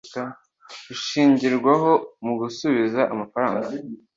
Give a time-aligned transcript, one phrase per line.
[0.93, 1.91] ishingirwaho
[2.25, 3.67] mu gusubiza amafaranga